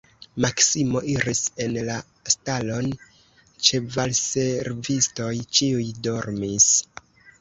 [0.43, 1.97] Maksimo iris en la
[2.35, 2.87] stalon,
[3.67, 6.69] ĉevalservistoj ĉiuj dormis.